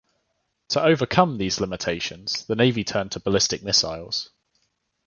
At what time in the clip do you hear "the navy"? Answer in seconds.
2.47-2.83